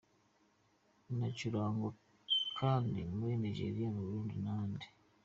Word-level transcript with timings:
Inacurangwa 1.11 1.89
kandi 2.59 2.99
muri 3.17 3.33
Nigeriya, 3.41 3.87
mu 3.95 4.01
Burundi 4.05 4.35
n’ahandi. 4.43 4.85